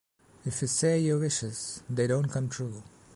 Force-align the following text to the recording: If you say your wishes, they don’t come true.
If 0.43 0.63
you 0.63 0.67
say 0.67 0.97
your 0.99 1.19
wishes, 1.19 1.83
they 1.87 2.07
don’t 2.07 2.31
come 2.31 2.49
true. 2.49 2.81